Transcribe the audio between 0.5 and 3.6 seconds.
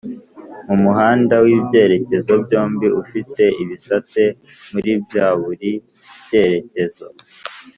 mumuhanda w' ibyerekezo byombi ufite